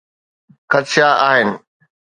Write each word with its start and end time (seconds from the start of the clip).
خدشا 0.71 1.07
آهن. 1.31 1.49